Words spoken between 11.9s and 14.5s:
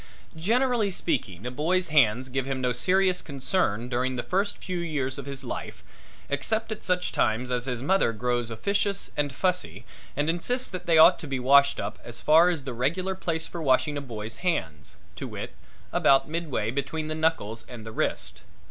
as far as the regular place for washing a boy's